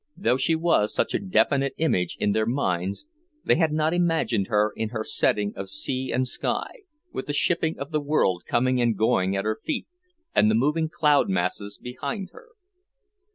[0.17, 3.05] Though she was such a definite image in their minds,
[3.45, 6.79] they had not imagined her in her setting of sea and sky,
[7.13, 9.85] with the shipping of the world coming and going at her feet,
[10.33, 12.47] and the moving cloud masses behind her.